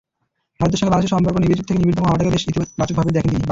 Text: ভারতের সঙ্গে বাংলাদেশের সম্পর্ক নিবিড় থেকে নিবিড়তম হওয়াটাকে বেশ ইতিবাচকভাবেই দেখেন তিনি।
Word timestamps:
ভারতের 0.59 0.79
সঙ্গে 0.79 0.91
বাংলাদেশের 0.91 1.13
সম্পর্ক 1.15 1.35
নিবিড় 1.37 1.59
থেকে 1.59 1.79
নিবিড়তম 1.79 2.05
হওয়াটাকে 2.05 2.33
বেশ 2.33 2.43
ইতিবাচকভাবেই 2.45 3.15
দেখেন 3.15 3.31
তিনি। 3.33 3.45